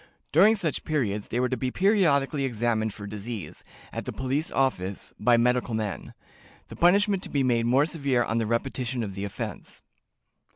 [0.31, 3.63] During such period they were to be periodically examined for disease,
[3.93, 6.15] at the police office, by medical men;
[6.69, 9.83] the punishment to be made more severe on the repetition of the offense."